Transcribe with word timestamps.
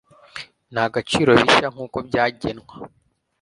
n 0.73 0.75
agaciro 0.85 1.31
bishya 1.39 1.67
nk 1.73 1.77
uko 1.85 1.97
byagenwa 2.07 2.73